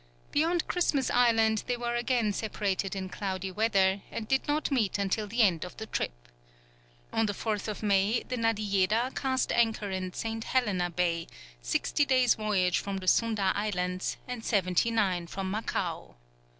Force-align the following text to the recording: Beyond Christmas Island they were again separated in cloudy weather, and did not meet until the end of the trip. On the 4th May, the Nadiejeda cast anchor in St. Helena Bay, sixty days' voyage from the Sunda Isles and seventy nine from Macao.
Beyond 0.31 0.67
Christmas 0.67 1.11
Island 1.11 1.63
they 1.67 1.77
were 1.77 1.93
again 1.93 2.33
separated 2.33 2.95
in 2.95 3.07
cloudy 3.07 3.51
weather, 3.51 4.01
and 4.09 4.27
did 4.27 4.47
not 4.47 4.71
meet 4.71 4.97
until 4.97 5.27
the 5.27 5.43
end 5.43 5.63
of 5.63 5.77
the 5.77 5.85
trip. 5.85 6.11
On 7.13 7.27
the 7.27 7.33
4th 7.35 7.83
May, 7.83 8.23
the 8.23 8.35
Nadiejeda 8.35 9.13
cast 9.13 9.51
anchor 9.51 9.91
in 9.91 10.11
St. 10.13 10.43
Helena 10.43 10.89
Bay, 10.89 11.27
sixty 11.61 12.03
days' 12.03 12.33
voyage 12.33 12.79
from 12.79 12.97
the 12.97 13.07
Sunda 13.07 13.51
Isles 13.53 14.17
and 14.27 14.43
seventy 14.43 14.89
nine 14.89 15.27
from 15.27 15.51
Macao. 15.51 16.15